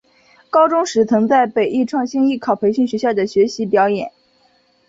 [0.49, 4.11] 高中时曾在北艺创星艺考培训学校学习表演。